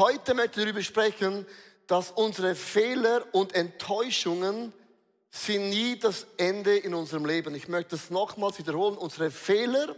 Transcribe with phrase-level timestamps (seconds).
[0.00, 1.46] Heute möchte ich darüber sprechen,
[1.86, 4.72] dass unsere Fehler und Enttäuschungen
[5.28, 7.54] sind nie das Ende in unserem Leben.
[7.54, 8.96] Ich möchte es nochmals wiederholen.
[8.96, 9.94] Unsere Fehler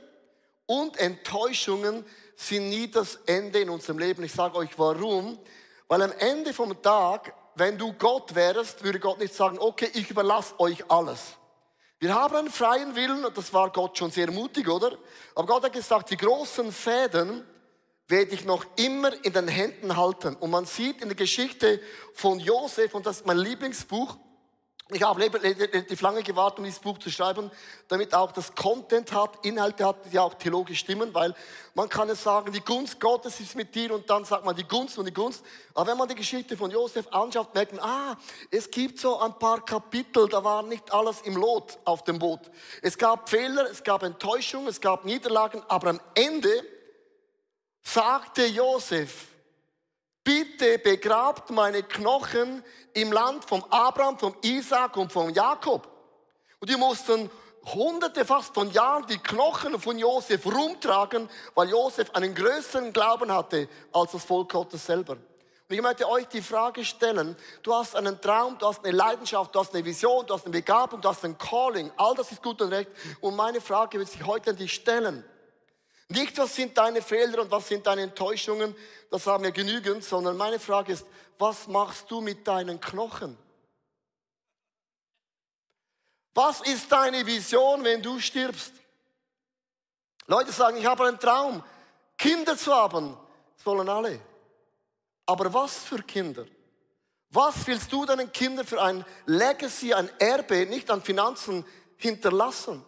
[0.66, 2.04] und Enttäuschungen
[2.34, 4.24] sind nie das Ende in unserem Leben.
[4.24, 5.38] Ich sage euch warum.
[5.86, 10.10] Weil am Ende vom Tag, wenn du Gott wärst, würde Gott nicht sagen, okay, ich
[10.10, 11.20] überlasse euch alles.
[12.00, 14.98] Wir haben einen freien Willen und das war Gott schon sehr mutig, oder?
[15.36, 17.46] Aber Gott hat gesagt, die großen Fäden
[18.12, 20.36] werde ich noch immer in den Händen halten.
[20.36, 21.80] Und man sieht in der Geschichte
[22.12, 24.18] von Josef, und das ist mein Lieblingsbuch,
[24.90, 27.50] ich habe relativ lange gewartet, um dieses Buch zu schreiben,
[27.88, 31.34] damit auch das Content hat, Inhalte hat, die auch theologisch stimmen, weil
[31.72, 34.68] man kann es sagen, die Gunst Gottes ist mit dir und dann sagt man die
[34.68, 35.42] Gunst und die Gunst.
[35.72, 38.18] Aber wenn man die Geschichte von Josef anschaut, merkt man, ah,
[38.50, 42.50] es gibt so ein paar Kapitel, da war nicht alles im Lot auf dem Boot.
[42.82, 46.62] Es gab Fehler, es gab Enttäuschungen, es gab Niederlagen, aber am Ende
[47.82, 49.26] sagte Josef,
[50.24, 52.64] bitte begrabt meine Knochen
[52.94, 55.88] im Land von Abraham, von Isaac und von Jakob.
[56.60, 57.30] Und die mussten
[57.66, 63.68] hunderte fast von Jahren die Knochen von Josef rumtragen, weil Josef einen größeren Glauben hatte
[63.92, 65.12] als das Volk Gottes selber.
[65.12, 69.54] Und ich möchte euch die Frage stellen, du hast einen Traum, du hast eine Leidenschaft,
[69.54, 72.42] du hast eine Vision, du hast eine Begabung, du hast ein Calling, all das ist
[72.42, 72.90] gut und recht.
[73.20, 75.24] Und meine Frage wird sich heute an dich stellen.
[76.12, 78.76] Nicht, was sind deine Fehler und was sind deine Enttäuschungen,
[79.10, 81.06] das haben wir genügend, sondern meine Frage ist,
[81.38, 83.38] was machst du mit deinen Knochen?
[86.34, 88.72] Was ist deine Vision, wenn du stirbst?
[90.26, 91.64] Leute sagen, ich habe einen Traum,
[92.18, 93.16] Kinder zu haben.
[93.64, 94.20] sollen alle.
[95.26, 96.46] Aber was für Kinder?
[97.30, 101.64] Was willst du deinen Kindern für ein Legacy, ein Erbe, nicht an Finanzen
[101.96, 102.84] hinterlassen?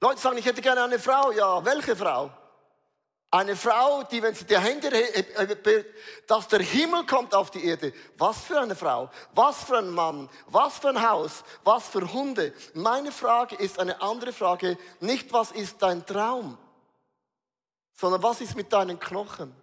[0.00, 1.32] Leute sagen, ich hätte gerne eine Frau.
[1.32, 2.30] Ja, welche Frau?
[3.30, 5.36] Eine Frau, die, wenn sie die Hände hebt,
[6.26, 7.92] dass der Himmel kommt auf die Erde.
[8.16, 12.54] Was für eine Frau, was für ein Mann, was für ein Haus, was für Hunde.
[12.72, 14.78] Meine Frage ist eine andere Frage.
[15.00, 16.56] Nicht, was ist dein Traum,
[17.92, 19.54] sondern was ist mit deinen Knochen?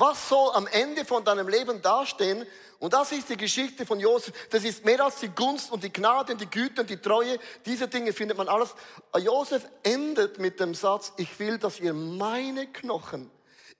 [0.00, 2.46] Was soll am Ende von deinem Leben dastehen?
[2.78, 4.32] Und das ist die Geschichte von Josef.
[4.48, 7.38] Das ist mehr als die Gunst und die Gnade und die Güte und die Treue.
[7.66, 8.74] Diese Dinge findet man alles.
[9.18, 13.30] Josef endet mit dem Satz, ich will, dass ihr meine Knochen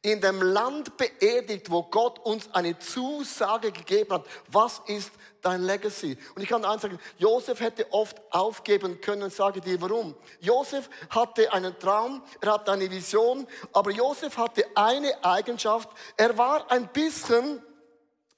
[0.03, 4.25] in dem Land beerdigt, wo Gott uns eine Zusage gegeben hat.
[4.49, 5.11] Was ist
[5.43, 6.17] dein Legacy?
[6.35, 10.15] Und ich kann eins sagen, Josef hätte oft aufgeben können sage dir warum.
[10.41, 16.71] Josef hatte einen Traum, er hatte eine Vision, aber Josef hatte eine Eigenschaft, er war
[16.71, 17.63] ein bisschen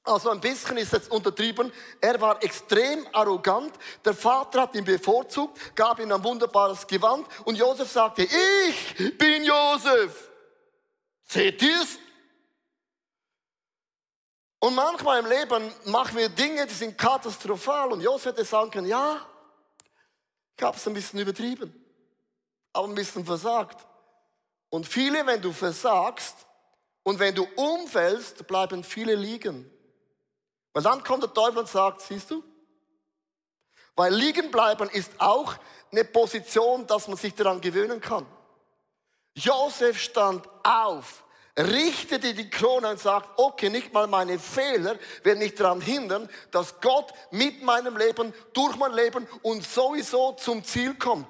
[0.04, 1.72] also ein bisschen ist jetzt untertrieben.
[2.00, 3.72] Er war extrem arrogant.
[4.04, 9.44] Der Vater hat ihn bevorzugt, gab ihm ein wunderbares Gewand und Josef sagte, ich bin
[9.44, 10.31] Josef.
[11.32, 11.98] Seht ihr's?
[14.58, 17.90] Und manchmal im Leben machen wir Dinge, die sind katastrophal.
[17.90, 19.26] Und Josef hätte sagen können, ja,
[20.54, 21.72] ich habe es ein bisschen übertrieben,
[22.74, 23.80] aber ein bisschen versagt.
[24.68, 26.36] Und viele, wenn du versagst
[27.02, 29.70] und wenn du umfällst, bleiben viele liegen.
[30.74, 32.44] Weil dann kommt der Teufel und sagt, siehst du?
[33.96, 35.54] Weil liegen bleiben ist auch
[35.90, 38.26] eine Position, dass man sich daran gewöhnen kann.
[39.34, 41.24] Josef stand auf,
[41.58, 46.80] richtete die Krone und sagt, okay, nicht mal meine Fehler werden mich daran hindern, dass
[46.80, 51.28] Gott mit meinem Leben, durch mein Leben und sowieso zum Ziel kommt.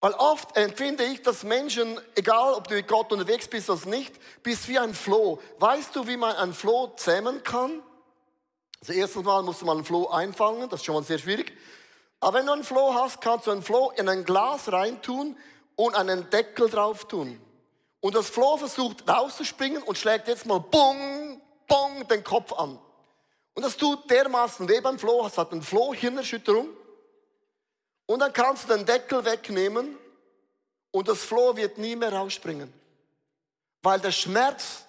[0.00, 4.14] Weil oft empfinde ich, dass Menschen, egal ob du mit Gott unterwegs bist oder nicht,
[4.42, 5.40] bist wie ein Floh.
[5.58, 7.82] Weißt du, wie man ein Floh zähmen kann?
[8.80, 11.52] Also erstens mal musst du mal ein Floh einfangen, das ist schon mal sehr schwierig.
[12.18, 15.36] Aber wenn du ein Floh hast, kannst du ein Floh in ein Glas reintun
[15.80, 17.40] und einen Deckel drauf tun.
[18.00, 22.78] Und das Floh versucht rauszuspringen und schlägt jetzt mal bong, bong den Kopf an.
[23.54, 26.68] Und das tut dermaßen weh beim Floh, es hat eine Floh-Hirnerschütterung.
[28.04, 29.96] Und dann kannst du den Deckel wegnehmen
[30.90, 32.70] und das Floh wird nie mehr rausspringen.
[33.80, 34.84] Weil der Schmerz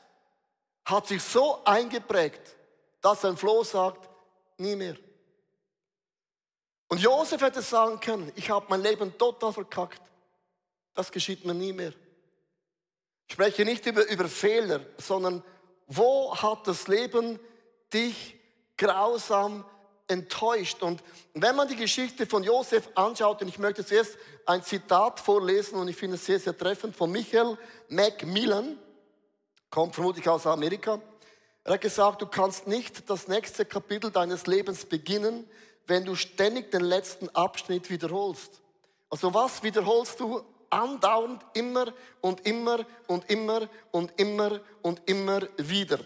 [0.84, 2.58] hat sich so eingeprägt,
[3.00, 4.10] dass ein Floh sagt,
[4.58, 4.98] nie mehr.
[6.90, 10.02] Und Josef hätte sagen können, ich habe mein Leben total verkackt.
[11.02, 11.94] Das geschieht mir nie mehr.
[13.28, 15.44] Ich spreche nicht über, über Fehler, sondern
[15.88, 17.40] wo hat das Leben
[17.92, 18.36] dich
[18.78, 19.66] grausam
[20.08, 20.84] enttäuscht?
[20.84, 21.02] Und
[21.34, 24.16] wenn man die Geschichte von Josef anschaut, und ich möchte zuerst
[24.46, 27.58] ein Zitat vorlesen, und ich finde es sehr, sehr treffend, von Michael
[27.90, 28.78] Macmillan,
[29.72, 31.02] kommt vermutlich aus Amerika.
[31.64, 35.50] Er hat gesagt, du kannst nicht das nächste Kapitel deines Lebens beginnen,
[35.88, 38.62] wenn du ständig den letzten Abschnitt wiederholst.
[39.10, 46.00] Also was wiederholst du andauernd immer und immer und immer und immer und immer wieder.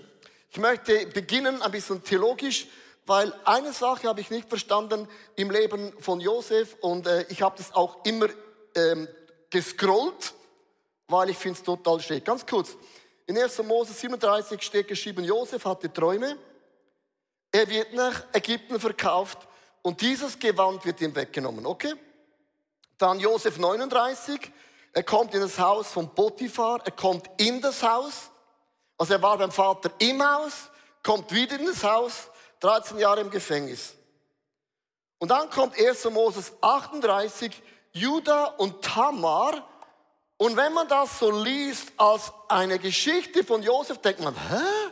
[0.49, 2.67] Ich möchte beginnen ein bisschen theologisch,
[3.05, 7.55] weil eine Sache habe ich nicht verstanden im Leben von Josef und äh, ich habe
[7.57, 8.27] das auch immer
[8.75, 9.07] ähm,
[9.49, 10.33] gescrollt,
[11.07, 12.25] weil ich finde es total schräg.
[12.25, 12.75] Ganz kurz,
[13.27, 13.63] in 1.
[13.63, 16.37] Mose 37 steht geschrieben, Josef hatte Träume,
[17.51, 19.47] er wird nach Ägypten verkauft
[19.81, 21.93] und dieses Gewand wird ihm weggenommen, okay?
[22.97, 24.39] Dann Josef 39,
[24.93, 28.31] er kommt in das Haus von Potiphar, er kommt in das Haus,
[28.97, 30.69] also er war beim Vater im Haus,
[31.03, 32.29] kommt wieder in das Haus,
[32.61, 33.95] 13 Jahre im Gefängnis.
[35.19, 36.05] Und dann kommt 1.
[36.11, 37.61] Moses 38,
[37.91, 39.67] Judah und Tamar.
[40.37, 44.91] Und wenn man das so liest als eine Geschichte von Josef, denkt man, hä?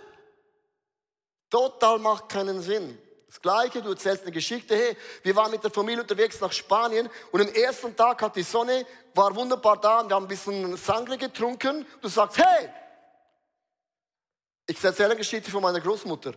[1.50, 2.98] Total macht keinen Sinn.
[3.34, 7.10] Das Gleiche, du erzählst eine Geschichte, hey, wir waren mit der Familie unterwegs nach Spanien
[7.32, 8.86] und am ersten Tag hat die Sonne,
[9.16, 11.84] war wunderbar da und wir haben ein bisschen Sangre getrunken.
[12.00, 12.70] Du sagst, hey,
[14.68, 16.36] ich erzähle eine Geschichte von meiner Großmutter.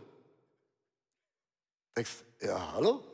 [1.95, 3.05] Denkst, ja, hallo?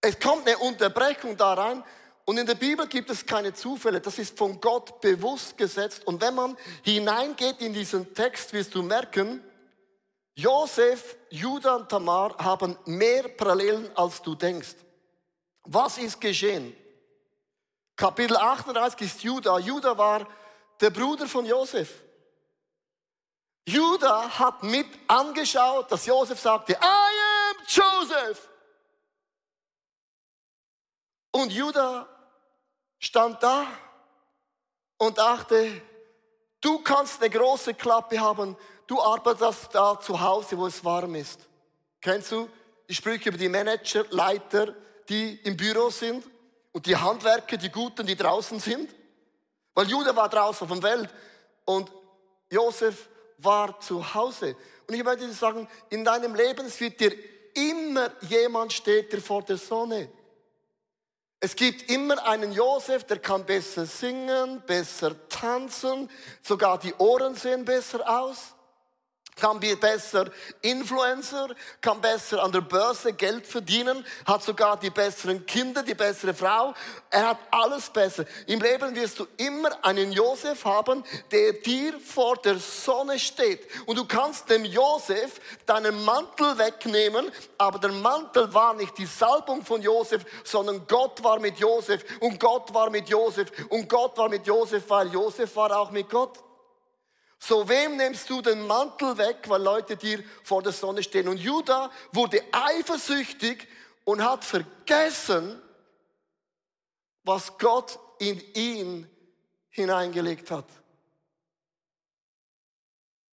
[0.00, 1.84] Es kommt eine Unterbrechung da rein
[2.24, 4.00] und in der Bibel gibt es keine Zufälle.
[4.00, 6.06] Das ist von Gott bewusst gesetzt.
[6.06, 9.44] Und wenn man hineingeht in diesen Text, wirst du merken,
[10.36, 14.76] Josef, Judah und Tamar haben mehr Parallelen, als du denkst.
[15.62, 16.76] Was ist geschehen?
[17.96, 19.58] Kapitel 38 ist Judah.
[19.58, 20.28] Judah war
[20.78, 22.02] der Bruder von Josef.
[23.66, 28.48] Judah hat mit angeschaut, dass Josef sagte, I am Joseph.
[31.32, 32.06] Und Judah
[32.98, 33.66] stand da
[34.98, 35.82] und dachte,
[36.60, 38.56] du kannst eine große Klappe haben,
[38.86, 41.40] du arbeitest da zu Hause, wo es warm ist.
[42.00, 42.48] Kennst du
[42.88, 44.74] die Sprüche über die Manager, Leiter,
[45.08, 46.24] die im Büro sind
[46.72, 48.94] und die Handwerker, die Guten, die draußen sind?
[49.74, 51.10] Weil Judah war draußen auf der Welt
[51.64, 51.90] und
[52.50, 54.56] Josef war zu Hause.
[54.86, 57.12] Und ich möchte dir sagen, in deinem Leben wird dir
[57.54, 60.08] immer jemand steht dir vor der Sonne.
[61.40, 66.10] Es gibt immer einen Josef, der kann besser singen, besser tanzen,
[66.42, 68.55] sogar die Ohren sehen besser aus
[69.36, 70.30] kann besser
[70.62, 71.48] Influencer,
[71.82, 76.72] kann besser an der Börse Geld verdienen, hat sogar die besseren Kinder, die bessere Frau.
[77.10, 78.24] Er hat alles besser.
[78.46, 83.60] Im Leben wirst du immer einen Josef haben, der dir vor der Sonne steht.
[83.84, 89.62] Und du kannst dem Josef deinen Mantel wegnehmen, aber der Mantel war nicht die Salbung
[89.64, 94.30] von Josef, sondern Gott war mit Josef und Gott war mit Josef und Gott war
[94.30, 96.45] mit Josef, weil Josef war auch mit Gott.
[97.38, 101.28] So wem nimmst du den Mantel weg, weil Leute dir vor der Sonne stehen?
[101.28, 103.68] Und Judah wurde eifersüchtig
[104.04, 105.60] und hat vergessen,
[107.22, 109.10] was Gott in ihn
[109.68, 110.66] hineingelegt hat.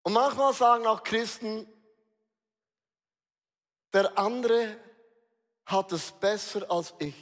[0.04, 1.68] Und manchmal sagen auch Christen,
[3.92, 4.78] der andere
[5.66, 7.16] hat es besser als ich.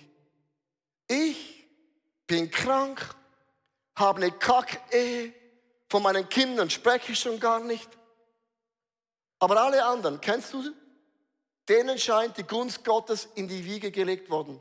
[1.08, 1.68] Ich
[2.28, 3.16] bin krank,
[3.96, 5.34] habe eine Kack-Ehe,
[5.90, 7.90] von meinen Kindern spreche ich schon gar nicht.
[9.40, 10.74] Aber alle anderen, kennst du?
[11.70, 14.60] Denen scheint die Gunst Gottes in die Wiege gelegt worden.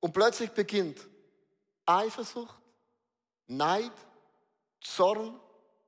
[0.00, 0.98] Und plötzlich beginnt
[1.86, 2.54] Eifersucht,
[3.46, 3.92] Neid,
[4.80, 5.38] Zorn,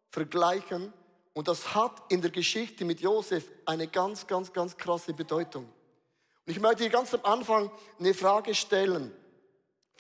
[0.09, 0.93] Vergleichen.
[1.33, 5.65] Und das hat in der Geschichte mit Josef eine ganz, ganz, ganz krasse Bedeutung.
[5.65, 9.15] Und ich möchte hier ganz am Anfang eine Frage stellen.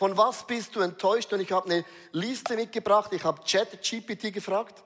[0.01, 1.31] Von was bist du enttäuscht?
[1.31, 3.13] Und ich habe eine Liste mitgebracht.
[3.13, 4.83] Ich habe ChatGPT gefragt.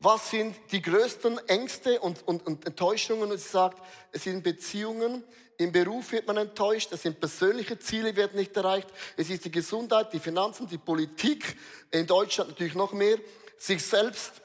[0.00, 3.32] Was sind die größten Ängste und, und, und Enttäuschungen?
[3.32, 5.24] Und sie sagt, es sind Beziehungen,
[5.56, 9.50] im Beruf wird man enttäuscht, es sind persönliche Ziele, werden nicht erreicht, es ist die
[9.50, 11.56] Gesundheit, die Finanzen, die Politik,
[11.90, 13.16] in Deutschland natürlich noch mehr,
[13.56, 14.42] sich selbst,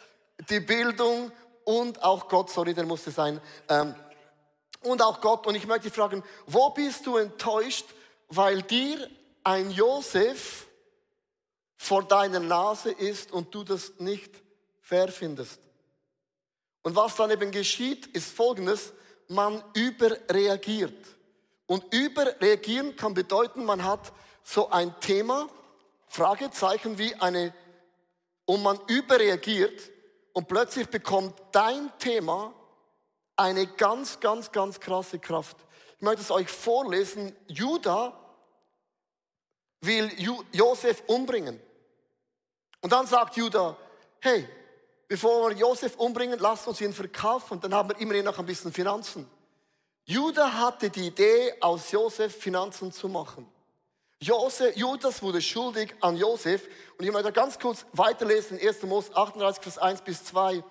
[0.49, 1.29] die Bildung
[1.65, 3.95] und auch Gott, sorry, der musste sein, ähm,
[4.83, 5.45] und auch Gott.
[5.45, 7.87] Und ich möchte fragen, wo bist du enttäuscht,
[8.29, 9.09] weil dir
[9.47, 10.67] ein Josef
[11.77, 14.29] vor deiner Nase ist und du das nicht
[14.81, 15.61] fair findest.
[16.83, 18.91] Und was dann eben geschieht, ist folgendes,
[19.29, 21.07] man überreagiert.
[21.65, 24.11] Und überreagieren kann bedeuten, man hat
[24.43, 25.47] so ein Thema,
[26.09, 27.53] Fragezeichen wie eine,
[28.43, 29.81] und man überreagiert
[30.33, 32.53] und plötzlich bekommt dein Thema
[33.37, 35.55] eine ganz, ganz, ganz krasse Kraft.
[35.95, 37.33] Ich möchte es euch vorlesen.
[37.47, 38.26] Judah
[39.81, 40.11] will
[40.51, 41.59] Josef umbringen.
[42.81, 43.77] Und dann sagt Judah,
[44.19, 44.47] hey,
[45.07, 48.71] bevor wir Josef umbringen, lasst uns ihn verkaufen, dann haben wir immerhin noch ein bisschen
[48.71, 49.29] Finanzen.
[50.05, 53.45] Judah hatte die Idee, aus Josef Finanzen zu machen.
[54.19, 56.67] Josef, Judas wurde schuldig an Josef.
[56.97, 58.83] Und ich möchte ganz kurz weiterlesen in 1.
[58.83, 60.63] Mose 38, Vers 1 bis 2.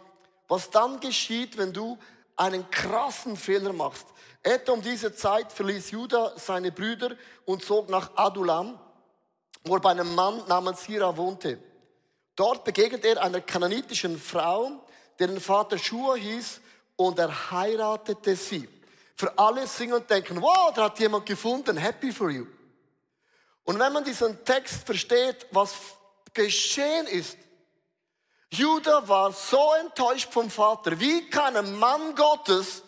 [0.49, 1.99] Was dann geschieht, wenn du
[2.37, 4.07] einen krassen Fehler machst.
[4.43, 8.79] Etwa um diese Zeit verließ Judah seine Brüder und zog nach Adulam,
[9.67, 11.59] wo er bei einem Mann namens Hira wohnte.
[12.35, 14.85] Dort begegnet er einer kananitischen Frau,
[15.19, 16.61] deren Vater Shua hieß,
[16.97, 18.69] und er heiratete sie.
[19.15, 22.47] Für alle singen und denken, wow, da hat jemand gefunden, happy for you.
[23.65, 25.75] Und wenn man diesen Text versteht, was
[26.33, 27.37] geschehen ist,
[28.51, 30.99] Judah war so enttäuscht vom Vater.
[31.01, 32.83] Wie kann ein Mann Gottes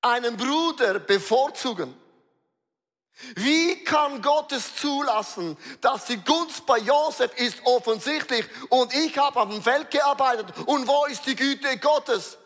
[0.00, 1.94] einen Bruder bevorzugen?
[3.36, 9.40] Wie kann Gott es zulassen, dass die Gunst bei Josef ist offensichtlich und ich habe
[9.40, 12.38] auf dem Feld gearbeitet und wo ist die Güte Gottes?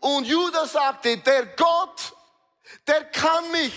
[0.00, 2.12] Und Judah sagte, der Gott,
[2.86, 3.72] der kann mich.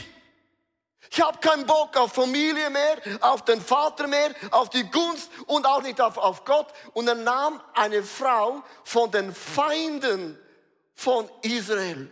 [1.11, 5.65] Ich habe keinen Bock auf Familie mehr, auf den Vater mehr, auf die Gunst und
[5.65, 6.73] auch nicht auf, auf Gott.
[6.93, 10.37] Und er nahm eine Frau von den Feinden
[10.95, 12.11] von Israel.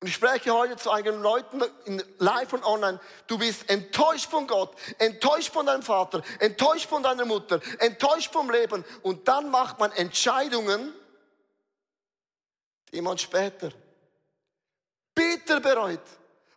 [0.00, 3.00] Und ich spreche heute zu einigen Leuten in live und online.
[3.26, 8.50] Du bist enttäuscht von Gott, enttäuscht von deinem Vater, enttäuscht von deiner Mutter, enttäuscht vom
[8.50, 8.84] Leben.
[9.02, 10.94] Und dann macht man Entscheidungen,
[12.92, 13.70] die man später
[15.14, 16.00] bitter bereut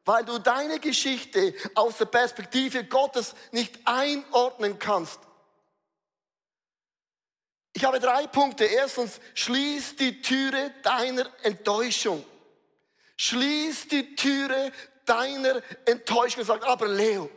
[0.06, 5.20] weil du deine Geschichte aus der Perspektive Gottes nicht einordnen kannst.
[7.74, 8.66] Ich habe drei Punkte.
[8.66, 12.26] Erstens, schließ die Türe deiner Enttäuschung.
[13.22, 14.72] Schließ die Türe
[15.06, 16.44] deiner Enttäuschung.
[16.44, 17.30] Sag, aber Leo,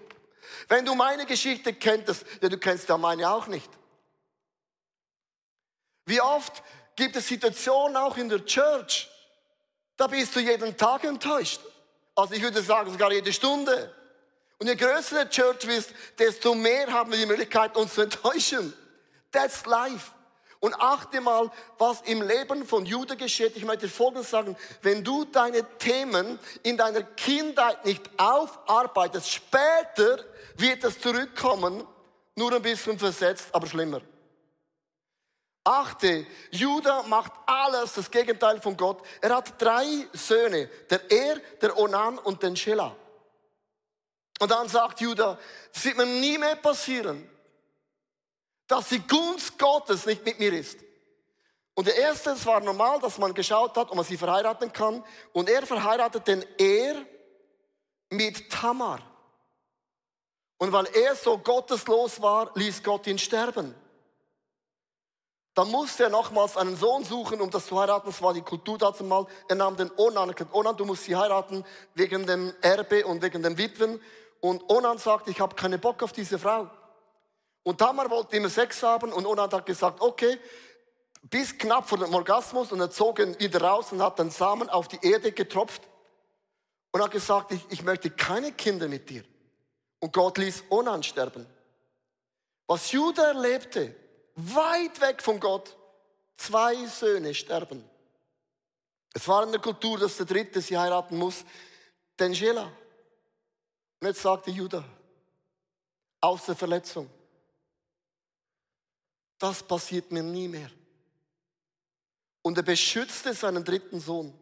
[0.67, 3.69] wenn du meine Geschichte kenntest, ja, du kennst ja meine auch nicht.
[6.07, 6.62] Wie oft
[6.97, 9.11] gibt es Situationen auch in der Church,
[9.99, 11.61] da bist du jeden Tag enttäuscht.
[12.14, 13.95] Also ich würde sagen, sogar jede Stunde.
[14.59, 18.73] Und je größer der Church ist, desto mehr haben wir die Möglichkeit, uns zu enttäuschen.
[19.31, 20.12] That's life.
[20.64, 23.54] Und achte mal, was im Leben von Judah geschieht.
[23.54, 24.56] Ich möchte Folgendes sagen.
[24.80, 30.25] Wenn du deine Themen in deiner Kindheit nicht aufarbeitest, später
[30.56, 31.87] wird es zurückkommen,
[32.35, 34.00] nur ein bisschen versetzt, aber schlimmer.
[35.64, 39.02] Achte, Judah macht alles das Gegenteil von Gott.
[39.21, 42.97] Er hat drei Söhne, der Er, der Onan und den Shelah.
[44.40, 45.38] Und dann sagt Judah,
[45.75, 47.28] es wird mir nie mehr passieren,
[48.66, 50.78] dass die Gunst Gottes nicht mit mir ist.
[51.75, 55.04] Und der erste, es war normal, dass man geschaut hat, ob man sie verheiraten kann.
[55.33, 57.04] Und er verheiratet den Er
[58.11, 59.00] mit Tamar.
[60.59, 63.75] Und weil er so gotteslos war, ließ Gott ihn sterben.
[65.54, 68.06] Dann musste er nochmals einen Sohn suchen, um das zu heiraten.
[68.06, 69.26] Das war die Kultur dazu mal.
[69.49, 70.35] Er nahm den Onan.
[70.52, 74.00] Onan, du musst sie heiraten wegen dem Erbe und wegen dem Witwen.
[74.40, 76.71] Und Onan sagte, ich habe keine Bock auf diese Frau.
[77.64, 80.38] Und Tamar wollte immer Sex haben und Onan hat gesagt, okay,
[81.23, 84.68] bis knapp vor dem Orgasmus und er zog ihn wieder raus und hat den Samen
[84.68, 85.83] auf die Erde getropft
[86.92, 89.25] und hat gesagt, ich, ich möchte keine Kinder mit dir.
[89.99, 91.47] Und Gott ließ Onan sterben.
[92.66, 93.97] Was Judah erlebte,
[94.35, 95.75] weit weg von Gott,
[96.37, 97.83] zwei Söhne sterben.
[99.14, 101.44] Es war in der Kultur, dass der dritte sie heiraten muss,
[102.21, 102.33] den.
[102.33, 104.85] Und jetzt sagte Judah,
[106.21, 107.09] aus der Verletzung,
[109.38, 110.71] das passiert mir nie mehr.
[112.43, 114.33] Und er beschützte seinen dritten Sohn.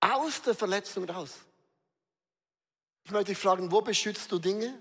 [0.00, 1.38] Aus der Verletzung raus.
[3.04, 4.80] Ich möchte dich fragen, wo beschützt du Dinge,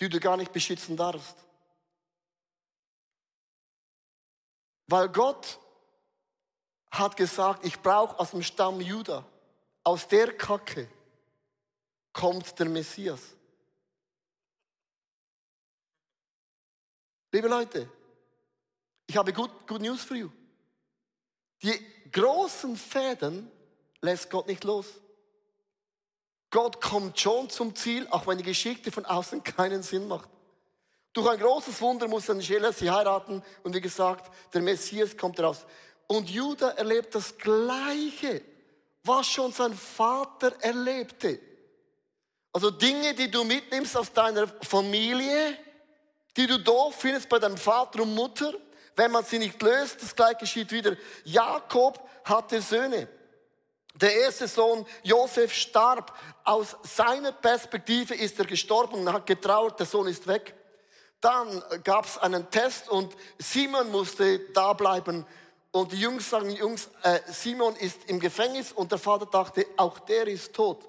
[0.00, 1.36] die du gar nicht beschützen darfst.
[4.86, 5.58] Weil Gott
[6.90, 9.24] hat gesagt, ich brauche aus dem Stamm Juda,
[9.84, 10.88] aus der Kacke
[12.12, 13.20] kommt der Messias.
[17.32, 17.88] Liebe Leute,
[19.06, 20.30] ich habe good, good news for you.
[21.62, 21.80] Die
[22.12, 23.50] großen Fäden
[24.02, 24.86] lässt Gott nicht los.
[26.50, 30.28] Gott kommt schon zum Ziel, auch wenn die Geschichte von außen keinen Sinn macht.
[31.14, 35.64] Durch ein großes Wunder muss Angela sie heiraten und wie gesagt, der Messias kommt raus.
[36.06, 38.42] Und Judah erlebt das Gleiche,
[39.04, 41.40] was schon sein Vater erlebte.
[42.52, 45.56] Also Dinge, die du mitnimmst aus deiner Familie,
[46.36, 48.52] die du doof findest bei deinem Vater und Mutter,
[48.96, 50.96] wenn man sie nicht löst, das gleiche geschieht wieder.
[51.24, 53.08] Jakob hatte Söhne.
[53.94, 56.16] Der erste Sohn Josef starb.
[56.44, 60.54] Aus seiner Perspektive ist er gestorben und hat getrauert, der Sohn ist weg.
[61.20, 65.24] Dann gab es einen Test und Simon musste da bleiben.
[65.70, 70.00] und die Jungs sagen, Jungs, äh, Simon ist im Gefängnis und der Vater dachte, auch
[70.00, 70.86] der ist tot.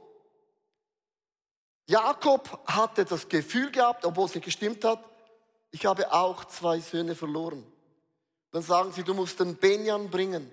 [1.85, 4.99] Jakob hatte das Gefühl gehabt, obwohl es nicht gestimmt hat,
[5.73, 7.65] ich habe auch zwei Söhne verloren.
[8.51, 10.49] Dann sagen sie, du musst den Benjan bringen.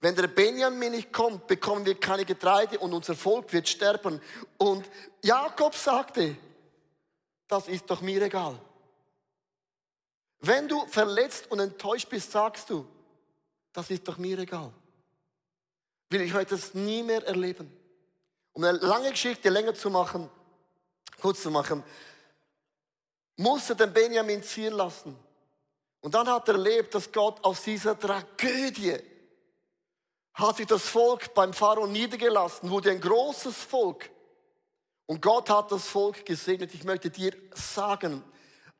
[0.00, 4.20] Wenn der Benjamin nicht kommt, bekommen wir keine Getreide und unser Volk wird sterben.
[4.56, 4.88] Und
[5.20, 6.36] Jakob sagte,
[7.48, 8.56] das ist doch mir egal.
[10.38, 12.86] Wenn du verletzt und enttäuscht bist, sagst du,
[13.72, 14.72] das ist doch mir egal.
[16.08, 17.72] Will ich heute das nie mehr erleben.
[18.52, 20.30] Um eine lange Geschichte länger zu machen,
[21.20, 21.82] kurz zu machen,
[23.36, 25.16] musste den Benjamin ziehen lassen.
[26.00, 28.96] Und dann hat er erlebt, dass Gott aus dieser Tragödie
[30.34, 34.10] hat sich das Volk beim Pharao niedergelassen, wurde ein großes Volk.
[35.06, 36.74] Und Gott hat das Volk gesegnet.
[36.74, 38.22] Ich möchte dir sagen,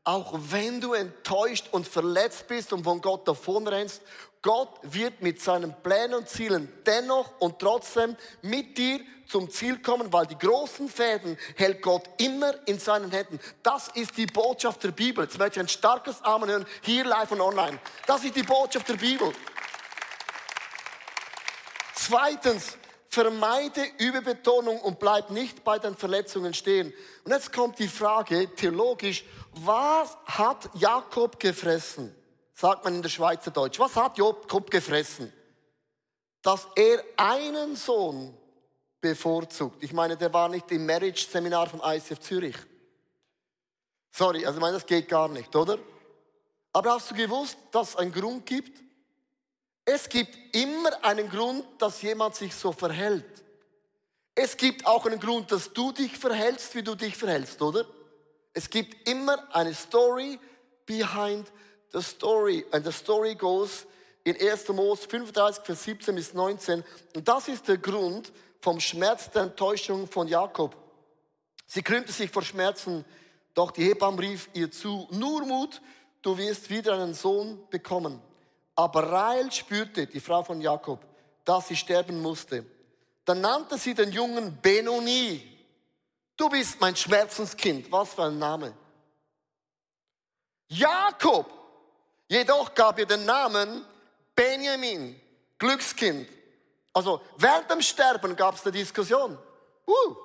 [0.04, 4.02] auch wenn du enttäuscht und verletzt bist und von Gott davonrennst,
[4.47, 10.12] Gott wird mit seinen Plänen und Zielen dennoch und trotzdem mit dir zum Ziel kommen,
[10.12, 13.41] weil die großen Fäden hält Gott immer in seinen Händen.
[13.65, 15.25] Das ist die Botschaft der Bibel.
[15.25, 17.81] Jetzt möchte ich ein starkes Amen hören, hier live und online.
[18.07, 19.33] Das ist die Botschaft der Bibel.
[21.97, 26.95] Zweitens, vermeide Überbetonung und bleib nicht bei den Verletzungen stehen.
[27.25, 29.25] Und jetzt kommt die Frage, theologisch,
[29.55, 32.15] was hat Jakob gefressen?
[32.58, 33.78] Sagt man in der Schweizerdeutsch.
[33.78, 35.30] Was hat Jakob gefressen?
[36.40, 38.34] Dass er einen Sohn
[38.98, 39.84] bevorzugt.
[39.84, 42.56] Ich meine, der war nicht im Marriage-Seminar von ICF Zürich.
[44.10, 45.78] Sorry, also ich meine, das geht gar nicht, oder?
[46.72, 48.82] Aber hast du gewusst, dass es einen Grund gibt?
[49.84, 53.44] Es gibt immer einen Grund, dass jemand sich so verhält.
[54.34, 57.84] Es gibt auch einen Grund, dass du dich verhältst, wie du dich verhältst, oder?
[58.54, 60.38] Es gibt immer eine Story
[60.86, 61.52] behind
[61.97, 62.65] the story.
[62.73, 63.87] And the story goes
[64.25, 64.69] in 1.
[64.69, 66.85] Mose 35, Vers 17 bis 19.
[67.15, 70.76] Und das ist der Grund, vom Schmerz der Enttäuschung von Jakob.
[71.67, 73.05] Sie krümmte sich vor Schmerzen,
[73.55, 75.81] doch die Hebamme rief ihr zu, nur Mut,
[76.23, 78.21] du wirst wieder einen Sohn bekommen.
[78.75, 81.00] Aber Rael spürte, die Frau von Jakob,
[81.45, 82.67] dass sie sterben musste.
[83.25, 85.43] Dann nannte sie den Jungen Benoni.
[86.37, 87.91] Du bist mein Schmerzenskind.
[87.91, 88.75] Was für ein Name.
[90.69, 91.55] Jakob
[92.28, 93.84] jedoch gab ihr den Namen
[94.34, 95.21] Benjamin,
[95.58, 96.28] Glückskind.
[96.93, 99.39] Also während dem Sterben gab es eine Diskussion.
[99.86, 100.17] Uh.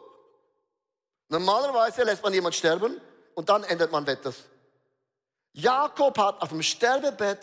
[1.30, 3.00] Normalerweise lässt man jemand sterben
[3.36, 4.36] und dann ändert man etwas.
[5.54, 7.40] Jakob hat auf dem Sterbebett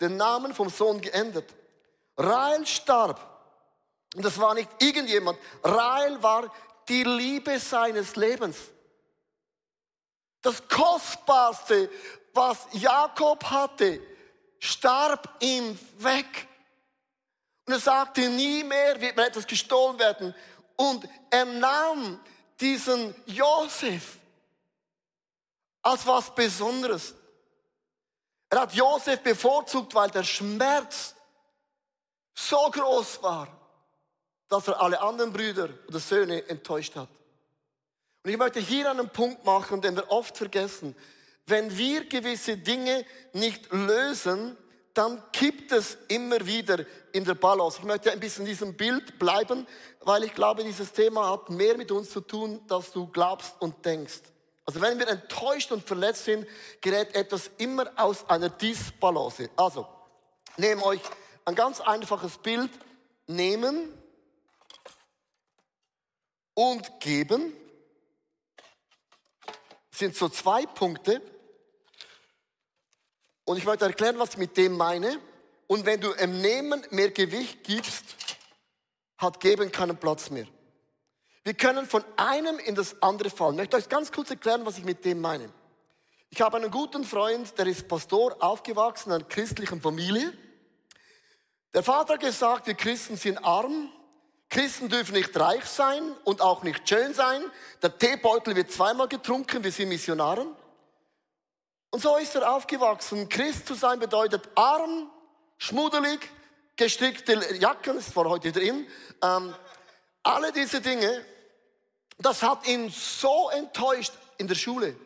[0.00, 1.48] den Namen vom Sohn geändert.
[2.16, 3.20] Rael starb.
[4.14, 5.38] Und das war nicht irgendjemand.
[5.62, 6.52] Rael war
[6.88, 8.56] die Liebe seines Lebens.
[10.42, 11.88] Das Kostbarste,
[12.34, 14.00] was Jakob hatte,
[14.58, 16.48] starb ihm weg.
[17.66, 20.34] Und er sagte, nie mehr wird mir etwas gestohlen werden.
[20.76, 22.20] Und er nahm
[22.60, 24.18] diesen Josef
[25.82, 27.14] als was Besonderes.
[28.48, 31.14] Er hat Josef bevorzugt, weil der Schmerz
[32.34, 33.48] so groß war,
[34.48, 37.08] dass er alle anderen Brüder oder Söhne enttäuscht hat.
[38.22, 40.94] Und ich möchte hier einen Punkt machen, den wir oft vergessen.
[41.46, 44.56] Wenn wir gewisse Dinge nicht lösen,
[44.94, 47.78] dann kippt es immer wieder in der Balance.
[47.80, 49.66] Ich möchte ein bisschen in diesem Bild bleiben,
[50.00, 53.84] weil ich glaube, dieses Thema hat mehr mit uns zu tun, dass du glaubst und
[53.84, 54.20] denkst.
[54.64, 56.46] Also wenn wir enttäuscht und verletzt sind,
[56.80, 59.50] gerät etwas immer aus einer Disbalance.
[59.56, 59.86] Also,
[60.56, 61.00] nehmt euch
[61.44, 62.70] ein ganz einfaches Bild,
[63.26, 63.92] nehmen
[66.54, 67.54] und geben.
[69.90, 71.20] Sind so zwei Punkte.
[73.52, 75.20] Und ich möchte erklären, was ich mit dem meine.
[75.66, 78.02] Und wenn du im Nehmen mehr Gewicht gibst,
[79.18, 80.46] hat Geben keinen Platz mehr.
[81.44, 83.52] Wir können von einem in das andere fallen.
[83.52, 85.50] Ich möchte euch ganz kurz erklären, was ich mit dem meine.
[86.30, 90.32] Ich habe einen guten Freund, der ist Pastor, aufgewachsen in einer christlichen Familie.
[91.74, 93.92] Der Vater hat gesagt, wir Christen sind arm.
[94.48, 97.42] Christen dürfen nicht reich sein und auch nicht schön sein.
[97.82, 100.56] Der Teebeutel wird zweimal getrunken, wir sind Missionaren.
[101.92, 103.28] Und so ist er aufgewachsen.
[103.28, 105.10] Christ zu sein bedeutet arm,
[105.58, 106.20] schmuddelig,
[106.74, 108.88] gestrickte Jacken, das war heute drin.
[109.22, 109.54] Ähm,
[110.22, 111.22] alle diese Dinge,
[112.18, 114.96] das hat ihn so enttäuscht in der Schule.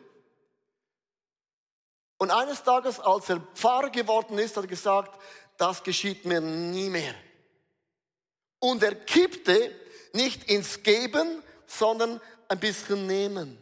[2.17, 5.21] Und eines Tages, als er Pfarrer geworden ist, hat er gesagt,
[5.57, 7.15] das geschieht mir nie mehr.
[8.59, 9.75] Und er kippte
[10.13, 13.57] nicht ins Geben, sondern ein bisschen nehmen.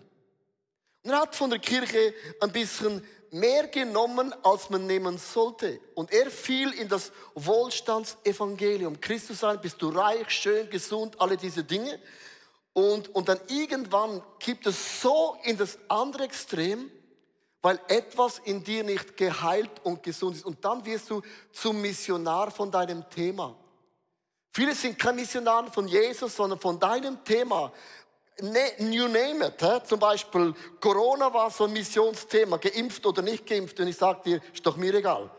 [1.06, 5.80] Er hat von der Kirche ein bisschen mehr genommen, als man nehmen sollte.
[5.94, 9.00] Und er fiel in das Wohlstandsevangelium.
[9.00, 12.00] Christus sein, bist du reich, schön, gesund, alle diese Dinge.
[12.74, 16.89] Und, und dann irgendwann kippt es so in das andere Extrem,
[17.62, 20.46] weil etwas in dir nicht geheilt und gesund ist.
[20.46, 23.56] Und dann wirst du zum Missionar von deinem Thema.
[24.52, 27.74] Viele sind kein Missionar von Jesus, sondern von deinem Thema.
[28.41, 29.62] Ne, you name it.
[29.62, 29.84] He?
[29.86, 33.80] Zum Beispiel Corona war so ein Missionsthema, geimpft oder nicht geimpft.
[33.80, 35.30] Und ich sage dir, ist doch mir egal.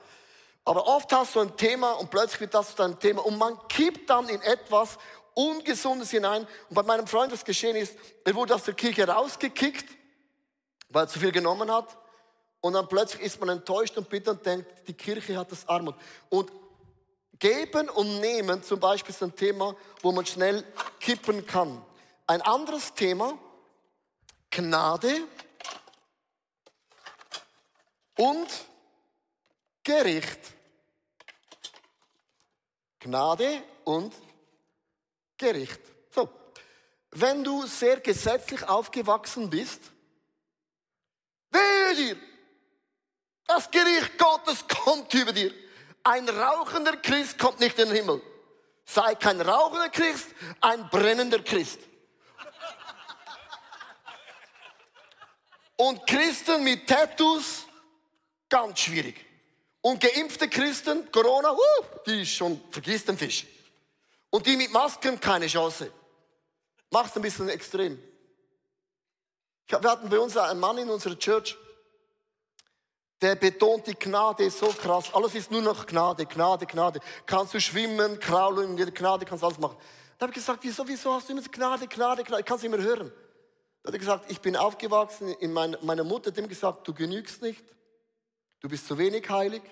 [0.65, 3.25] Aber oft hast du ein Thema und plötzlich wird das zu deinem Thema.
[3.25, 4.99] Und man kippt dann in etwas
[5.35, 6.47] Ungesundes hinein.
[6.71, 9.87] Und bei meinem Freund, was geschehen ist, er wurde aus der Kirche rausgekickt,
[10.89, 11.97] weil er zu viel genommen hat.
[12.63, 15.95] Und dann plötzlich ist man enttäuscht und bitter und denkt, die Kirche hat das Armut.
[16.31, 16.51] Und
[17.39, 20.65] geben und nehmen zum Beispiel ist ein Thema, wo man schnell
[20.99, 21.85] kippen kann.
[22.29, 23.39] Ein anderes Thema,
[24.51, 25.29] Gnade
[28.17, 28.49] und
[29.85, 30.41] Gericht.
[32.99, 34.13] Gnade und
[35.39, 35.81] Gericht.
[36.13, 36.29] So,
[37.13, 39.81] wenn du sehr gesetzlich aufgewachsen bist,
[41.51, 42.17] wehe dir,
[43.47, 45.55] das Gericht Gottes kommt über dir.
[46.03, 48.23] Ein rauchender Christ kommt nicht in den Himmel.
[48.85, 50.29] Sei kein rauchender Christ,
[50.61, 51.79] ein brennender Christ.
[55.77, 57.67] Und Christen mit Tattoos,
[58.49, 59.25] ganz schwierig.
[59.83, 63.47] Und geimpfte Christen, Corona, uh, die ist schon, vergiss den Fisch.
[64.31, 65.93] Und die mit Masken, keine Chance.
[66.91, 68.03] Mach's ein bisschen extrem.
[69.69, 71.57] Wir hatten bei uns einen Mann in unserer Church,
[73.21, 75.13] der betont die Gnade so krass.
[75.13, 77.01] Alles ist nur noch Gnade, Gnade, Gnade.
[77.25, 79.77] Kannst du schwimmen, kraulen, in der Gnade kannst du alles machen.
[80.19, 82.41] Da habe ich gesagt, wieso, wieso hast du immer Gnade, Gnade, Gnade?
[82.41, 83.13] Ich kann es immer hören.
[83.87, 86.93] Da hat er gesagt, ich bin aufgewachsen, in mein, meine Mutter hat ihm gesagt, du
[86.93, 87.63] genügst nicht,
[88.59, 89.63] du bist zu wenig heilig,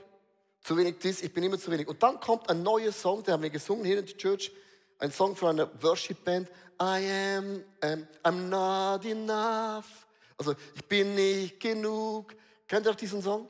[0.60, 1.88] zu wenig dies, ich bin immer zu wenig.
[1.88, 4.52] Und dann kommt ein neuer Song, den haben wir gesungen hier in der Church,
[5.00, 6.48] ein Song von einer Worship Band,
[6.80, 10.06] I am, um, I'm not enough.
[10.38, 12.36] Also, ich bin nicht genug.
[12.68, 13.48] Kennt ihr auch diesen Song?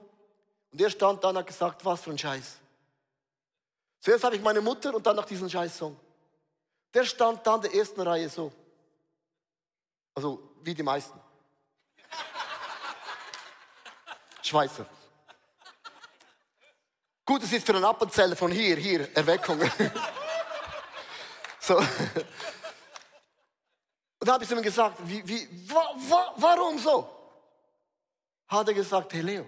[0.73, 2.57] Und er stand dann und hat gesagt, was für ein Scheiß.
[4.01, 5.95] Zuerst habe ich meine Mutter und dann noch diesen Scheiß-Song.
[6.95, 8.51] Der stand dann in der ersten Reihe so.
[10.15, 11.21] Also, wie die meisten.
[14.43, 14.87] Schweizer.
[17.25, 19.59] Gut, es ist für einen Appenzeller von hier, hier, Erweckung.
[21.61, 21.77] so.
[21.79, 21.89] Und
[24.29, 27.11] dann habe ich zu ihm gesagt, wie, wie, wa, wa, warum so?
[28.49, 29.47] Hat er gesagt, hey Leo,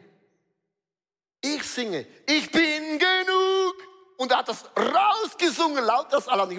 [1.41, 3.75] ich singe, ich bin genug.
[4.17, 6.27] Und er hat das rausgesungen, laut das.
[6.27, 6.59] Und ich,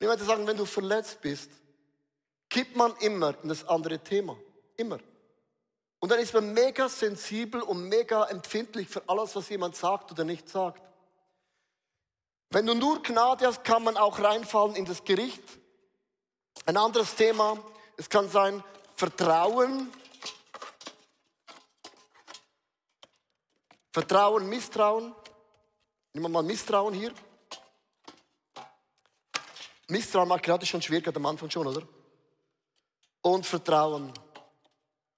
[0.00, 1.50] möchte sagen, wenn du verletzt bist,
[2.56, 4.34] kippt man immer in das andere Thema.
[4.78, 4.98] Immer.
[5.98, 10.24] Und dann ist man mega sensibel und mega empfindlich für alles, was jemand sagt oder
[10.24, 10.80] nicht sagt.
[12.48, 15.42] Wenn du nur Gnade hast, kann man auch reinfallen in das Gericht.
[16.64, 17.62] Ein anderes Thema,
[17.98, 18.64] es kann sein
[18.94, 19.92] Vertrauen,
[23.92, 25.14] Vertrauen, Misstrauen.
[26.14, 27.12] Nehmen wir mal Misstrauen hier.
[29.88, 31.86] Misstrauen macht gerade schon schwierig, am Anfang schon, oder?
[33.26, 34.12] Und Vertrauen.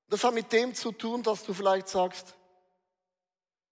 [0.09, 2.35] Das hat mit dem zu tun, dass du vielleicht sagst,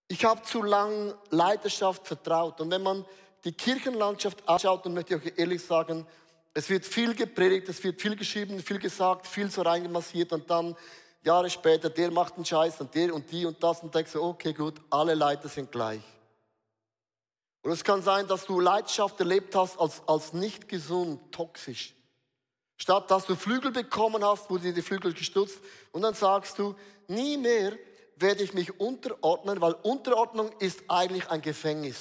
[0.09, 2.61] ich habe zu lang Leidenschaft vertraut.
[2.61, 3.07] Und wenn man
[3.45, 6.07] die Kirchenlandschaft anschaut, dann möchte ich euch ehrlich sagen,
[6.53, 10.77] es wird viel gepredigt, es wird viel geschrieben, viel gesagt, viel so reingemassiert und dann
[11.23, 14.23] Jahre später, der macht einen Scheiß und der und die und das und denkst so,
[14.23, 16.03] okay, gut, alle Leiter sind gleich.
[17.63, 21.96] Und es kann sein, dass du Leidenschaft erlebt hast als, als nicht gesund, toxisch.
[22.77, 25.59] Statt dass du Flügel bekommen hast, wurde dir die Flügel gestutzt
[25.93, 26.75] und dann sagst du,
[27.09, 27.73] nie mehr
[28.17, 31.97] werde ich mich unterordnen, weil Unterordnung ist eigentlich ein Gefängnis.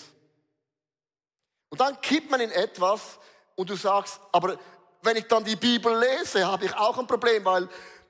[1.69, 3.19] Und dann kippt man in etwas
[3.55, 4.57] und du sagst, aber
[5.01, 7.69] wenn ich dann die Bibel lese, habe ich auch ein Problem, weil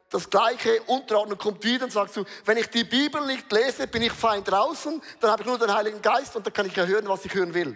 [0.10, 4.04] das gleiche Unterordnung kommt wieder und sagst du, wenn ich die Bibel nicht lese, bin
[4.04, 6.86] ich fein draußen, dann habe ich nur den Heiligen Geist und dann kann ich ja
[6.86, 7.76] hören, was ich hören will.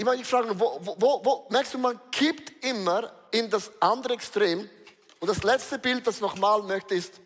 [0.00, 4.14] Ich meine, ich frage, wo, wo, wo, merkst du, man kippt immer in das andere
[4.14, 4.70] Extrem.
[5.18, 7.20] Und das letzte Bild, das ich nochmal möchte, ist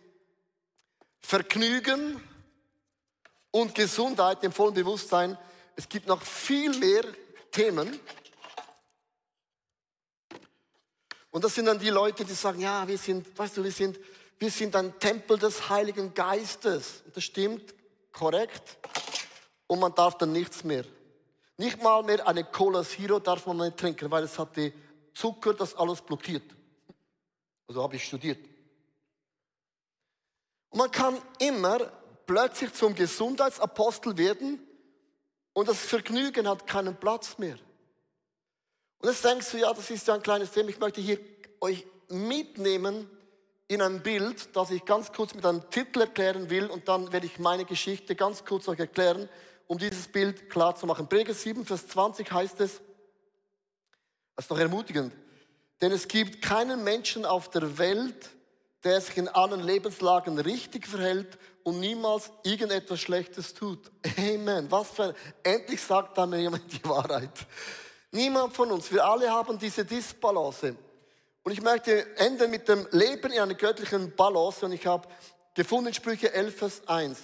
[1.20, 2.18] Vergnügen
[3.50, 5.36] und Gesundheit im vollen Bewusstsein.
[5.76, 7.04] Es gibt noch viel mehr
[7.50, 8.00] Themen.
[11.30, 14.00] Und das sind dann die Leute, die sagen, ja, wir sind, weißt du, wir sind,
[14.38, 17.02] wir sind ein Tempel des Heiligen Geistes.
[17.04, 17.74] Und das stimmt,
[18.12, 18.78] korrekt.
[19.66, 20.86] Und man darf dann nichts mehr.
[21.62, 24.72] Nicht mal mehr eine Cola Zero darf man nicht trinken, weil es hat die
[25.14, 26.42] Zucker das alles blockiert.
[27.68, 28.44] Also habe ich studiert.
[30.70, 31.78] Und man kann immer
[32.26, 34.58] plötzlich zum Gesundheitsapostel werden
[35.52, 37.58] und das Vergnügen hat keinen Platz mehr.
[38.98, 40.68] Und jetzt denkst du, ja, das ist ja ein kleines Thema.
[40.68, 41.20] Ich möchte hier
[41.60, 43.08] euch mitnehmen
[43.68, 47.26] in ein Bild, das ich ganz kurz mit einem Titel erklären will und dann werde
[47.26, 49.28] ich meine Geschichte ganz kurz euch erklären,
[49.66, 51.08] um dieses Bild klar zu machen.
[51.08, 52.80] Prediger 7, Vers 20 heißt es,
[54.36, 55.12] das ist doch ermutigend,
[55.80, 58.30] denn es gibt keinen Menschen auf der Welt,
[58.84, 63.90] der sich in allen Lebenslagen richtig verhält und niemals irgendetwas Schlechtes tut.
[64.18, 64.70] Amen.
[64.70, 67.30] Was für endlich sagt da mir jemand die Wahrheit.
[68.10, 70.76] Niemand von uns, wir alle haben diese Disbalance.
[71.44, 75.08] Und ich möchte enden mit dem Leben in einer göttlichen Balance und ich habe
[75.54, 77.18] gefunden Sprüche 11, Vers 1.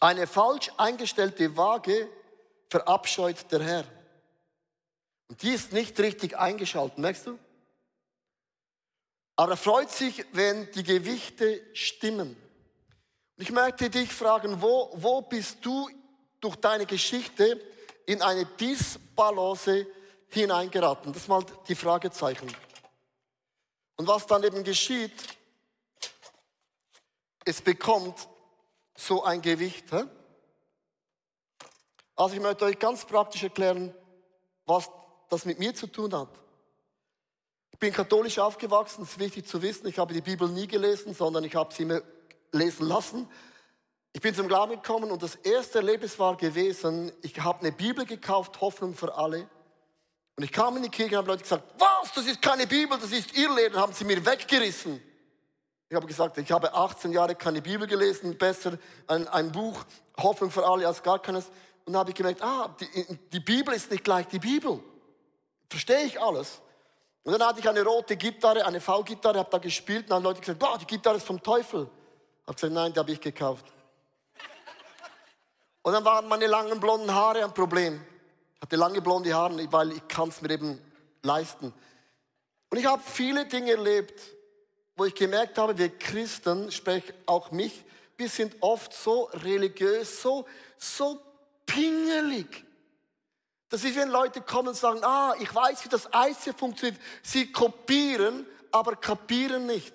[0.00, 2.08] Eine falsch eingestellte Waage
[2.68, 3.84] verabscheut der Herr.
[5.28, 7.38] Und die ist nicht richtig eingeschaltet, merkst du?
[9.36, 12.36] Aber er freut sich, wenn die Gewichte stimmen.
[13.36, 15.88] Und ich möchte dich fragen, wo, wo bist du
[16.40, 17.60] durch deine Geschichte
[18.06, 19.86] in eine Disbalance
[20.28, 21.12] hineingeraten?
[21.12, 22.54] Das ist mal die Fragezeichen.
[23.96, 25.12] Und was dann eben geschieht,
[27.44, 28.28] es bekommt
[28.96, 29.90] so ein Gewicht.
[29.90, 30.02] He?
[32.16, 33.94] Also ich möchte euch ganz praktisch erklären,
[34.66, 34.90] was
[35.28, 36.28] das mit mir zu tun hat.
[37.72, 39.88] Ich bin katholisch aufgewachsen, das ist wichtig zu wissen.
[39.88, 42.02] Ich habe die Bibel nie gelesen, sondern ich habe sie mir
[42.52, 43.28] lesen lassen.
[44.12, 48.06] Ich bin zum Glauben gekommen und das erste Erlebnis war gewesen, ich habe eine Bibel
[48.06, 49.48] gekauft, Hoffnung für alle.
[50.36, 52.96] Und ich kam in die Kirche und habe Leute gesagt, was, das ist keine Bibel,
[52.96, 55.02] das ist ihr Leben, haben sie mir weggerissen.
[55.94, 59.84] Ich habe gesagt, ich habe 18 Jahre keine Bibel gelesen, besser ein, ein Buch,
[60.20, 61.44] Hoffnung für alle als gar keines.
[61.84, 64.82] Und dann habe ich gemerkt, ah, die, die Bibel ist nicht gleich die Bibel.
[65.70, 66.60] Verstehe ich alles.
[67.22, 70.24] Und dann hatte ich eine rote Gitarre, eine V-Gitarre, habe da gespielt und dann haben
[70.24, 71.88] Leute gesagt, boah, die Gitarre ist vom Teufel.
[72.44, 73.64] Habe gesagt, nein, die habe ich gekauft.
[75.82, 78.04] Und dann waren meine langen blonden Haare ein Problem.
[78.56, 80.80] Ich hatte lange blonde Haare, weil ich kann es mir eben
[81.22, 81.72] leisten.
[82.68, 84.20] Und ich habe viele Dinge erlebt,
[84.96, 87.84] wo ich gemerkt habe, wir Christen, sprich auch mich,
[88.16, 90.46] wir sind oft so religiös, so,
[90.78, 91.20] so
[91.66, 92.64] pingelig.
[93.68, 97.00] Das ist, wenn Leute kommen und sagen, ah, ich weiß, wie das Eis hier funktioniert.
[97.22, 99.92] Sie kopieren, aber kapieren nicht.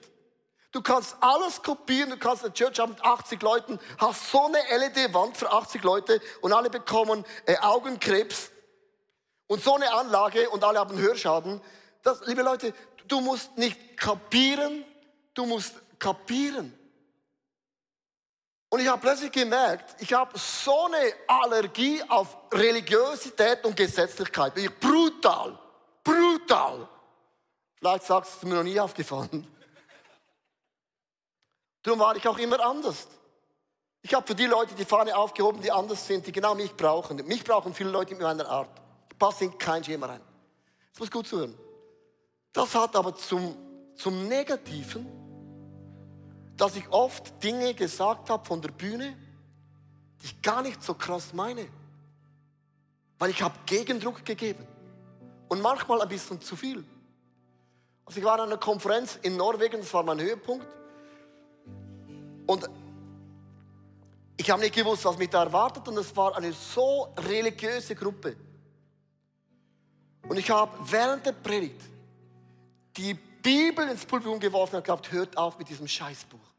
[0.71, 4.59] Du kannst alles kopieren, du kannst eine Church haben mit 80 Leuten, hast so eine
[4.77, 8.51] LED-Wand für 80 Leute und alle bekommen äh, Augenkrebs
[9.47, 11.59] und so eine Anlage und alle haben Hörschaden.
[12.03, 12.73] Das, liebe Leute,
[13.11, 14.85] du musst nicht kapieren,
[15.33, 16.73] du musst kapieren.
[18.69, 24.55] Und ich habe plötzlich gemerkt, ich habe so eine Allergie auf Religiosität und Gesetzlichkeit.
[24.57, 25.57] Ich, brutal,
[26.03, 26.87] brutal.
[27.75, 29.47] Vielleicht sagst du mir noch nie aufgefallen.
[31.81, 33.07] Darum war ich auch immer anders.
[34.01, 37.17] Ich habe für die Leute die Fahne aufgehoben, die anders sind, die genau mich brauchen.
[37.25, 38.69] Mich brauchen viele Leute mit meiner Art.
[39.11, 40.21] Ich passe in kein Schema rein.
[40.91, 41.57] Das muss gut zuhören.
[42.53, 43.55] Das hat aber zum,
[43.95, 45.19] zum Negativen
[46.59, 49.15] dass ich oft Dinge gesagt habe von der Bühne,
[50.21, 51.65] die ich gar nicht so krass meine.
[53.17, 54.67] Weil ich habe Gegendruck gegeben.
[55.47, 56.83] Und manchmal ein bisschen zu viel.
[58.05, 60.67] Also ich war an einer Konferenz in Norwegen, das war mein Höhepunkt.
[62.45, 62.69] Und
[64.35, 65.87] ich habe nicht gewusst, was mich da erwartet.
[65.87, 68.35] Und es war eine so religiöse Gruppe.
[70.27, 71.81] Und ich habe während der Predigt
[72.97, 76.49] die Bibel ins Publikum geworfen und gesagt, hört auf mit diesem Scheißbuch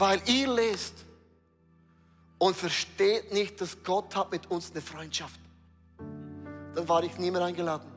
[0.00, 0.94] weil ihr lest
[2.38, 5.38] und versteht nicht, dass Gott hat mit uns eine Freundschaft.
[5.98, 7.92] Dann war ich nie mehr eingeladen.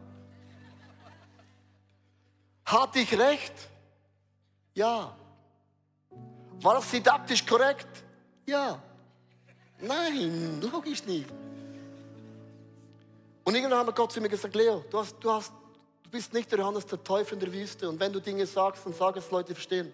[2.66, 3.54] Hatte ich recht?
[4.74, 5.16] Ja.
[6.60, 8.04] War das didaktisch korrekt?
[8.46, 8.82] Ja.
[9.80, 11.30] Nein, logisch nicht.
[13.46, 15.54] Und irgendwann hat Gott zu mir gesagt, Leo, du, hast, du, hast,
[16.14, 17.90] bist nicht der Johannes der Teufel in der Wüste.
[17.90, 19.92] Und wenn du Dinge sagst, dann sag es, Leute verstehen.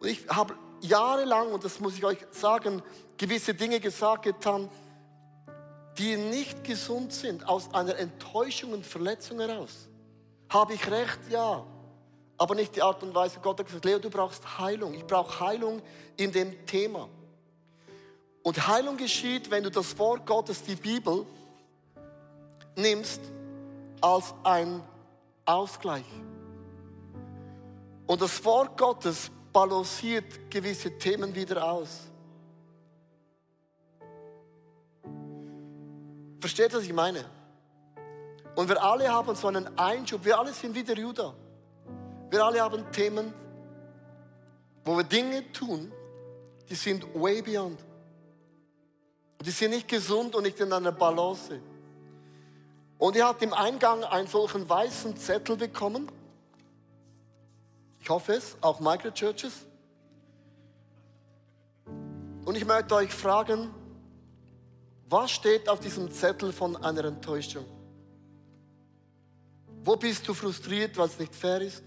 [0.00, 2.82] Und ich habe jahrelang, und das muss ich euch sagen,
[3.16, 4.68] gewisse Dinge gesagt, getan,
[5.96, 9.88] die nicht gesund sind, aus einer Enttäuschung und Verletzung heraus.
[10.48, 11.20] Habe ich recht?
[11.30, 11.64] Ja.
[12.36, 13.38] Aber nicht die Art und Weise.
[13.40, 14.92] Gott hat gesagt, Leo, du brauchst Heilung.
[14.92, 15.80] Ich brauche Heilung
[16.16, 17.08] in dem Thema.
[18.42, 21.24] Und Heilung geschieht, wenn du das Wort Gottes, die Bibel,
[22.74, 23.20] nimmst
[24.00, 24.82] als ein
[25.44, 26.06] Ausgleich.
[28.06, 32.10] Und das Wort Gottes balanciert gewisse Themen wieder aus.
[36.40, 37.24] Versteht, was ich meine?
[38.54, 40.24] Und wir alle haben so einen Einschub.
[40.24, 41.34] Wir alle sind wie der Judah.
[42.30, 43.32] Wir alle haben Themen.
[44.84, 45.92] wo wir Dinge tun,
[46.68, 47.78] die sind way beyond.
[49.40, 51.60] Die sind nicht gesund und nicht in einer Balance.
[53.02, 56.08] Und ihr habt im Eingang einen solchen weißen Zettel bekommen.
[57.98, 59.66] Ich hoffe es, auch Microchurches.
[62.44, 63.74] Und ich möchte euch fragen,
[65.08, 67.64] was steht auf diesem Zettel von einer Enttäuschung?
[69.82, 71.82] Wo bist du frustriert, weil es nicht fair ist?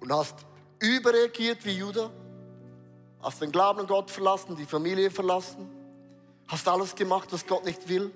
[0.00, 0.44] Und hast
[0.78, 2.10] überreagiert wie Judah?
[3.22, 5.70] Hast den Glauben an Gott verlassen, die Familie verlassen?
[6.48, 8.12] Hast alles gemacht, was Gott nicht will?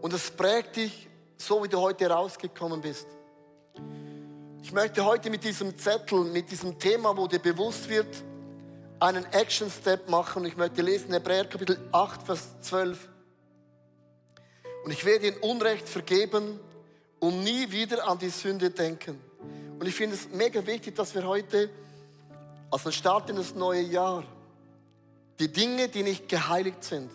[0.00, 3.06] Und es prägt dich, so wie du heute rausgekommen bist.
[4.62, 8.22] Ich möchte heute mit diesem Zettel, mit diesem Thema, wo dir bewusst wird,
[9.00, 10.44] einen Action Step machen.
[10.44, 13.08] Ich möchte lesen Hebräer Kapitel 8, Vers 12.
[14.84, 16.60] Und ich werde ihnen Unrecht vergeben
[17.18, 19.20] und nie wieder an die Sünde denken.
[19.78, 21.68] Und ich finde es mega wichtig, dass wir heute,
[22.70, 24.24] als wir starten in das neue Jahr,
[25.38, 27.10] die Dinge, die nicht geheiligt sind,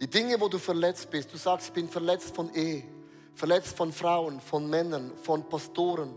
[0.00, 2.84] die Dinge, wo du verletzt bist, du sagst, ich bin verletzt von Ehe,
[3.34, 6.14] verletzt von Frauen, von Männern, von Pastoren,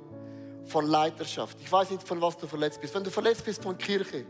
[0.66, 1.58] von Leiterschaft.
[1.62, 2.96] Ich weiß nicht, von was du verletzt bist.
[2.96, 4.26] Wenn du verletzt bist von Kirche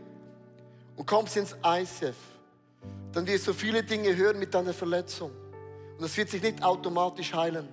[0.96, 2.16] und kommst ins ICF,
[3.12, 5.30] dann wirst du viele Dinge hören mit deiner Verletzung.
[5.98, 7.68] Und es wird sich nicht automatisch heilen.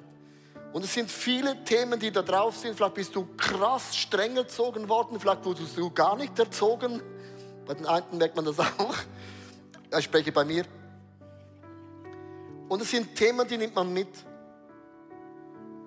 [0.73, 2.75] Und es sind viele Themen, die da drauf sind.
[2.75, 7.01] Vielleicht bist du krass streng erzogen worden, vielleicht wurdest du gar nicht erzogen.
[7.65, 8.95] Bei den einen merkt man das auch.
[9.97, 10.63] Ich spreche bei mir.
[12.71, 14.07] Und es sind Themen, die nimmt man mit.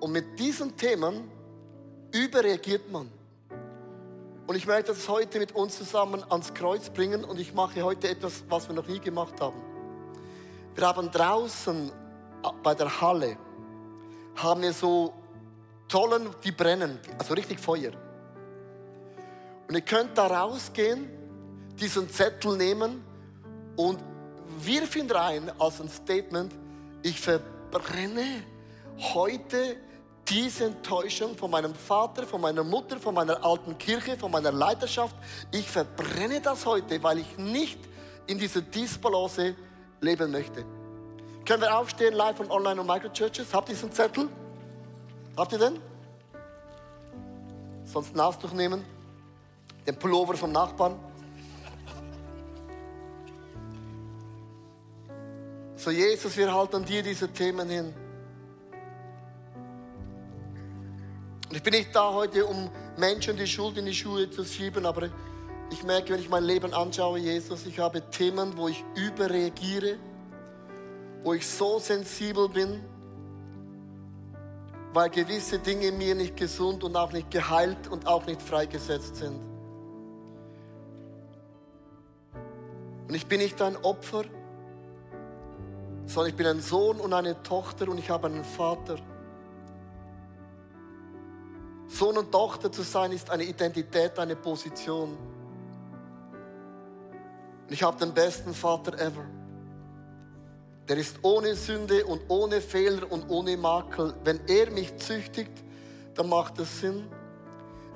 [0.01, 1.31] Und mit diesen Themen
[2.13, 3.11] überreagiert man.
[4.47, 8.11] Und ich möchte das heute mit uns zusammen ans Kreuz bringen und ich mache heute
[8.11, 9.57] etwas, was wir noch nie gemacht haben.
[10.75, 11.91] Wir haben draußen
[12.63, 13.39] bei der Halle
[14.37, 15.15] haben wir so
[15.89, 17.93] Tollen, die brennen, also richtig Feuer.
[19.69, 21.09] Und ihr könnt da rausgehen,
[21.81, 23.03] diesen Zettel nehmen
[23.75, 24.05] und
[24.59, 26.53] wirf ihn rein als ein Statement,
[27.05, 28.43] ich verbrenne
[28.99, 29.77] heute
[30.27, 35.15] diese Enttäuschung von meinem Vater, von meiner Mutter, von meiner alten Kirche, von meiner Leiterschaft.
[35.53, 37.79] Ich verbrenne das heute, weil ich nicht
[38.27, 39.55] in dieser Disbalance
[40.01, 40.65] leben möchte.
[41.45, 43.53] Können wir aufstehen, live und online und Microchurches?
[43.53, 44.31] Habt ihr diesen Zettel?
[45.37, 45.79] Habt ihr den?
[47.85, 48.83] Sonst ein Ausdruck nehmen.
[49.87, 50.99] Den Pullover vom Nachbarn.
[55.85, 57.93] So, Jesus, wir halten dir diese Themen hin.
[61.51, 64.87] Und ich bin nicht da heute, um Menschen die Schuld in die Schuhe zu schieben,
[64.87, 65.11] aber
[65.71, 69.99] ich merke, wenn ich mein Leben anschaue, Jesus, ich habe Themen, wo ich überreagiere
[71.23, 72.83] wo ich so sensibel bin,
[74.95, 79.39] weil gewisse Dinge mir nicht gesund und auch nicht geheilt und auch nicht freigesetzt sind.
[83.07, 84.25] Und ich bin nicht ein Opfer,
[86.07, 88.97] sondern ich bin ein Sohn und eine Tochter und ich habe einen Vater.
[91.89, 95.17] Sohn und Tochter zu sein ist eine Identität, eine Position.
[97.67, 99.25] Und ich habe den besten Vater ever.
[100.89, 104.15] Der ist ohne Sünde und ohne Fehler und ohne Makel.
[104.25, 105.53] Wenn er mich züchtigt,
[106.15, 107.07] dann macht es Sinn.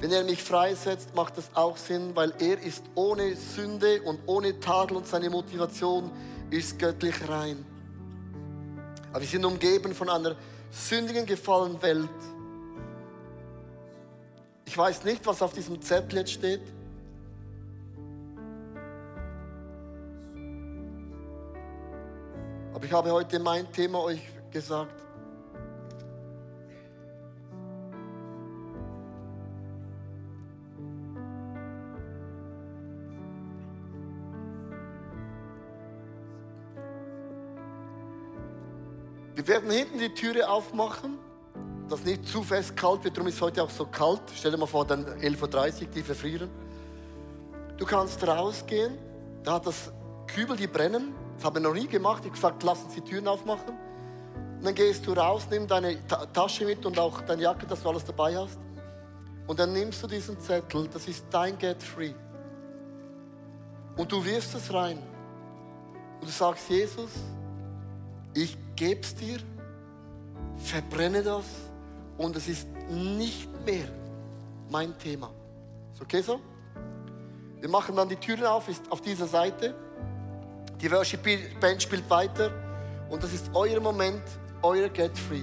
[0.01, 4.59] Wenn er mich freisetzt, macht es auch Sinn, weil er ist ohne Sünde und ohne
[4.61, 6.11] Tadel und seine Motivation
[6.51, 7.67] ist göttlich rein.
[9.11, 10.37] Aber wir sind umgeben von einer
[10.71, 12.09] sündigen, gefallenen Welt.
[14.67, 16.61] Ich weiß nicht, was auf diesem Zettel jetzt steht.
[22.75, 25.08] Aber ich habe heute mein Thema euch gesagt.
[39.49, 41.19] Werden hinten die Türe aufmachen,
[41.89, 43.17] dass nicht zu fest kalt wird.
[43.17, 44.21] Darum ist es heute auch so kalt.
[44.35, 46.51] Stell dir mal vor, dann 11.30 Uhr, die verfrieren.
[47.77, 48.99] Du kannst rausgehen,
[49.43, 49.93] da hat das
[50.27, 51.15] Kübel, die brennen.
[51.37, 52.21] Das habe ich noch nie gemacht.
[52.25, 53.79] Ich habe gesagt, lass uns die Türen aufmachen.
[54.59, 55.97] Und dann gehst du raus, nimm deine
[56.33, 58.59] Tasche mit und auch deine Jacke, dass du alles dabei hast.
[59.47, 62.13] Und dann nimmst du diesen Zettel, das ist dein Get Free.
[63.97, 64.99] Und du wirfst es rein.
[66.21, 67.11] Und du sagst, Jesus,
[68.35, 69.39] ich gebe es dir,
[70.57, 71.45] verbrenne das
[72.17, 73.89] und es ist nicht mehr
[74.71, 75.31] mein Thema.
[75.93, 76.41] Ist okay so?
[77.61, 79.75] Wir machen dann die Türen auf, ist auf dieser Seite.
[80.81, 81.21] Die Worship
[81.61, 82.53] Band spielt weiter
[83.11, 84.23] und das ist euer Moment,
[84.63, 85.43] euer Get Free.